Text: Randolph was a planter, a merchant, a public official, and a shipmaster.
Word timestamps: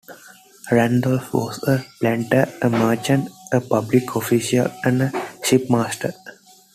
Randolph 0.71 1.31
was 1.31 1.61
a 1.67 1.85
planter, 1.99 2.51
a 2.63 2.71
merchant, 2.71 3.29
a 3.53 3.61
public 3.61 4.15
official, 4.15 4.65
and 4.83 4.99
a 5.03 5.35
shipmaster. 5.43 6.15